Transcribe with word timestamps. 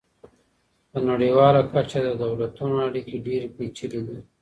په 0.91 0.97
نړيواله 1.09 1.61
کچه 1.71 1.99
د 2.03 2.09
دولتونو 2.23 2.75
اړيکې 2.87 3.15
ډېرې 3.25 3.47
پېچلې 3.55 4.01
دي. 4.07 4.17